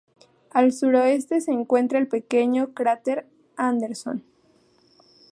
[0.49, 4.23] Al sur-suroeste se encuentra el pequeño cráter Andersson.